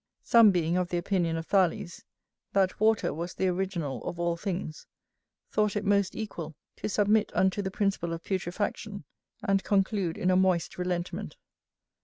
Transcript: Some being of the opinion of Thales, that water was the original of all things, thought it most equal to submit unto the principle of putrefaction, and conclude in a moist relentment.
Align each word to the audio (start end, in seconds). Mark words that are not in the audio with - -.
Some 0.23 0.49
being 0.49 0.77
of 0.77 0.89
the 0.89 0.97
opinion 0.97 1.37
of 1.37 1.45
Thales, 1.45 2.05
that 2.53 2.79
water 2.79 3.13
was 3.13 3.35
the 3.35 3.47
original 3.49 4.03
of 4.03 4.19
all 4.19 4.35
things, 4.35 4.87
thought 5.51 5.75
it 5.75 5.85
most 5.85 6.15
equal 6.15 6.55
to 6.77 6.89
submit 6.89 7.31
unto 7.35 7.61
the 7.61 7.69
principle 7.69 8.11
of 8.11 8.23
putrefaction, 8.23 9.03
and 9.43 9.63
conclude 9.63 10.17
in 10.17 10.31
a 10.31 10.35
moist 10.35 10.79
relentment. 10.79 11.35